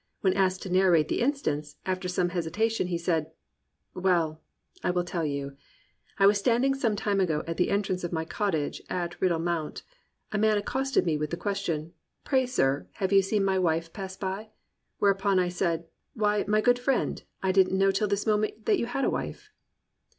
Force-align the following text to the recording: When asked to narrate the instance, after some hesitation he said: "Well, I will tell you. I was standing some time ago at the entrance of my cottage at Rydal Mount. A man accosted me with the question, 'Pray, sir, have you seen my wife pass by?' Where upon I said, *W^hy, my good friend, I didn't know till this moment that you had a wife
When 0.21 0.33
asked 0.33 0.63
to 0.63 0.71
narrate 0.71 1.09
the 1.09 1.21
instance, 1.21 1.75
after 1.85 2.07
some 2.07 2.29
hesitation 2.29 2.87
he 2.87 2.97
said: 2.97 3.29
"Well, 3.93 4.41
I 4.83 4.89
will 4.89 5.03
tell 5.03 5.23
you. 5.27 5.55
I 6.17 6.25
was 6.25 6.39
standing 6.39 6.73
some 6.73 6.95
time 6.95 7.19
ago 7.19 7.43
at 7.45 7.57
the 7.57 7.69
entrance 7.69 8.03
of 8.03 8.11
my 8.11 8.25
cottage 8.25 8.81
at 8.89 9.13
Rydal 9.21 9.37
Mount. 9.43 9.83
A 10.31 10.39
man 10.39 10.57
accosted 10.57 11.05
me 11.05 11.17
with 11.17 11.29
the 11.29 11.37
question, 11.37 11.93
'Pray, 12.23 12.47
sir, 12.47 12.87
have 12.93 13.13
you 13.13 13.21
seen 13.21 13.45
my 13.45 13.59
wife 13.59 13.93
pass 13.93 14.17
by?' 14.17 14.49
Where 14.97 15.11
upon 15.11 15.37
I 15.37 15.49
said, 15.49 15.85
*W^hy, 16.17 16.47
my 16.47 16.61
good 16.61 16.79
friend, 16.79 17.21
I 17.43 17.51
didn't 17.51 17.77
know 17.77 17.91
till 17.91 18.07
this 18.07 18.25
moment 18.25 18.65
that 18.65 18.79
you 18.79 18.87
had 18.87 19.05
a 19.05 19.09
wife 19.11 19.51